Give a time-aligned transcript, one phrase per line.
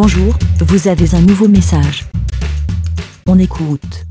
[0.00, 2.06] Bonjour, vous avez un nouveau message.
[3.26, 4.06] On écoute.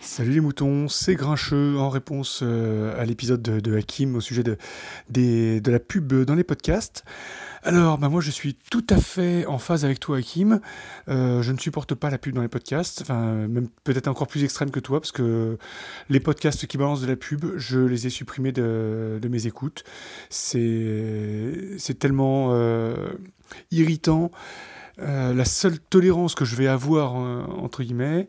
[0.00, 5.70] Salut les moutons, c'est Grincheux en réponse euh, à l'épisode de, Hakim au sujet de,
[5.70, 7.04] la pub dans les podcasts.
[7.62, 10.60] Alors, bah moi je suis tout à fait en phase avec toi Hakim.
[11.08, 14.42] Euh, je ne supporte pas la pub dans les podcasts, enfin même peut-être encore plus
[14.42, 15.58] extrême que toi parce que
[16.08, 19.84] les podcasts qui balancent de la pub, je les ai supprimés de, mes écoutes.
[20.28, 23.12] C'est c'est tellement euh,
[23.70, 24.30] irritant.
[24.98, 28.28] Euh, la seule tolérance que je vais avoir euh, entre guillemets,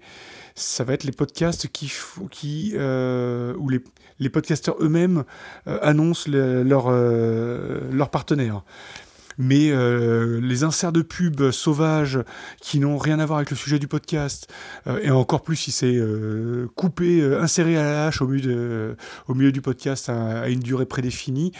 [0.53, 3.81] ça va être les podcasts qui, euh, où les,
[4.19, 5.23] les podcasteurs eux-mêmes
[5.65, 8.63] annoncent le- leur, leur partenaire.
[9.37, 12.19] Mais euh, les inserts de pub sauvages
[12.59, 14.51] qui n'ont rien à voir avec le sujet du podcast,
[14.87, 18.95] euh, et encore plus si c'est euh, coupé, inséré à la hache au milieu,
[19.51, 21.51] du podcast à, une durée prédéfinie,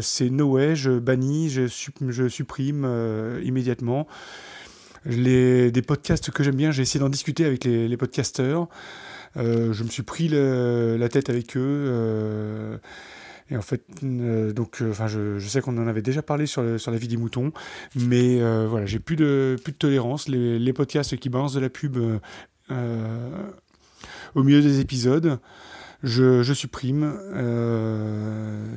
[0.00, 2.88] c'est no way, je bannis, je, sup- je supprime
[3.42, 4.06] immédiatement.
[5.04, 8.68] Les, des podcasts que j'aime bien, j'ai essayé d'en discuter avec les, les podcasteurs.
[9.36, 12.78] Je me suis pris la tête avec eux.
[13.50, 14.92] Et en fait, euh, donc, euh,
[15.38, 17.52] je, sais qu'on en avait déjà parlé sur, sur la vie des moutons,
[17.96, 20.28] mais euh, voilà, j'ai plus de, plus de tolérance.
[20.28, 21.98] Les, podcasts qui balancent de la pub
[24.34, 25.40] au milieu des épisodes,
[26.04, 27.12] je, je supprime.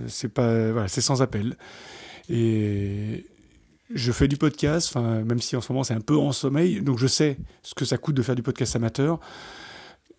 [0.07, 1.55] C'est pas, voilà, c'est sans appel.
[2.29, 3.25] Et
[3.93, 6.97] je fais du podcast, même si en ce moment c'est un peu en sommeil, donc
[6.97, 9.19] je sais ce que ça coûte de faire du podcast amateur.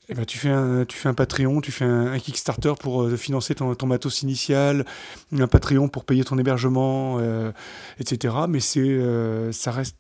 [0.09, 3.17] Et ben, tu, fais un, tu fais un Patreon, tu fais un, Kickstarter pour euh,
[3.17, 4.85] financer ton, ton matos initial,
[5.33, 7.53] un Patreon pour payer ton hébergement, euh,
[7.99, 8.35] etc.
[8.49, 9.97] Mais c'est, euh, ça reste,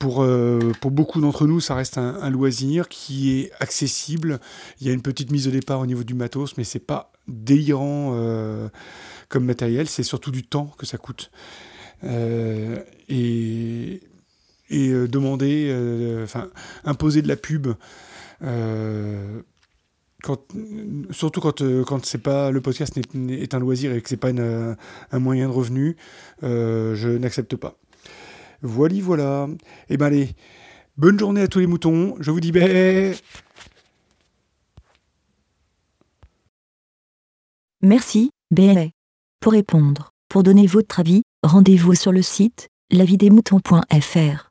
[0.00, 0.26] pour,
[0.80, 4.40] pour beaucoup d'entre nous, ça reste un, un loisir qui est accessible.
[4.80, 7.12] Il y a une petite mise au départ au niveau du matos, mais c'est pas
[7.28, 8.14] délirant
[9.28, 9.88] comme matériel.
[9.88, 11.30] C'est surtout du temps que ça coûte.
[12.02, 14.00] Et
[14.68, 15.72] et demander,
[16.24, 16.50] enfin,
[16.84, 17.68] imposer de la pub,
[20.22, 20.40] quand,
[21.10, 24.16] surtout quand, euh, quand c'est pas le podcast n'est- est un loisir et que c'est
[24.16, 24.74] pas euh,
[25.12, 25.96] un moyen de revenu,
[26.42, 27.76] euh, je n'accepte pas.
[28.62, 29.48] Voilà, voilà.
[29.88, 30.30] Et ben allez,
[30.96, 32.16] bonne journée à tous les moutons.
[32.20, 33.14] Je vous dis bé.
[37.82, 38.86] Merci, BLA.
[39.40, 44.45] Pour répondre, pour donner votre avis, rendez-vous sur le site lavidemouton.fr.